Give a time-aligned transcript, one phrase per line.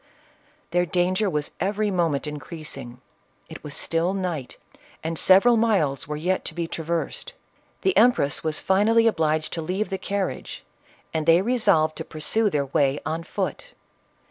[0.71, 3.01] Their danger was every moment increasing•
[3.71, 4.57] still night,
[5.03, 7.33] and several miles were yet to be trav: ersed;
[7.83, 10.65] the empress was finally obliged to leave the carriage,
[11.13, 13.75] and they resolved to pursue their way on foot.